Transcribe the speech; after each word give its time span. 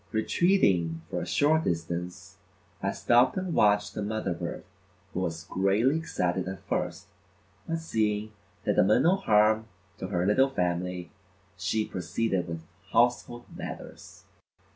Retreating 0.11 1.03
for 1.11 1.21
a 1.21 1.27
short 1.27 1.63
distance, 1.65 2.39
I 2.81 2.91
stopped 2.91 3.37
and 3.37 3.53
watched 3.53 3.93
the 3.93 4.01
mother 4.01 4.33
bird 4.33 4.63
who 5.13 5.19
was 5.19 5.43
greatly 5.43 5.95
excited 5.95 6.47
at 6.47 6.67
first, 6.67 7.05
but 7.67 7.77
seeing 7.77 8.31
that 8.63 8.79
I 8.79 8.81
meant 8.81 9.03
no 9.03 9.17
harm 9.17 9.67
to 9.99 10.07
her 10.07 10.25
little 10.25 10.49
family, 10.49 11.11
she 11.55 11.85
proceeded 11.85 12.47
with 12.47 12.63
household 12.91 13.45
matters. 13.55 14.23